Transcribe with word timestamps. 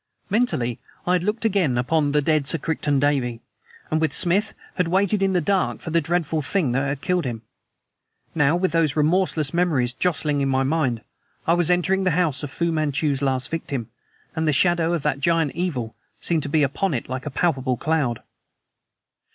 Mentally, 0.31 0.79
I 1.05 1.13
had 1.13 1.23
looked 1.23 1.45
again 1.45 1.77
upon 1.77 2.11
the 2.11 2.23
dead 2.23 2.47
Sir 2.47 2.57
Crichton 2.57 2.99
Davey, 2.99 3.39
and 3.91 4.01
with 4.01 4.13
Smith 4.13 4.55
had 4.73 4.87
waited 4.87 5.21
in 5.21 5.33
the 5.33 5.41
dark 5.41 5.79
for 5.79 5.91
the 5.91 6.01
dreadful 6.01 6.41
thing 6.41 6.71
that 6.71 6.87
had 6.87 7.01
killed 7.01 7.23
him. 7.23 7.43
Now, 8.33 8.55
with 8.55 8.71
those 8.71 8.95
remorseless 8.95 9.53
memories 9.53 9.93
jostling 9.93 10.41
in 10.41 10.49
my 10.49 10.63
mind, 10.63 11.03
I 11.45 11.53
was 11.53 11.69
entering 11.69 12.03
the 12.03 12.17
house 12.17 12.41
of 12.41 12.49
Fu 12.49 12.71
Manchu's 12.71 13.21
last 13.21 13.51
victim, 13.51 13.91
and 14.35 14.47
the 14.47 14.53
shadow 14.53 14.93
of 14.93 15.03
that 15.03 15.19
giant 15.19 15.51
evil 15.53 15.95
seemed 16.19 16.41
to 16.41 16.49
be 16.49 16.63
upon 16.63 16.95
it 16.95 17.07
like 17.07 17.27
a 17.27 17.29
palpable 17.29 17.77
cloud. 17.77 18.23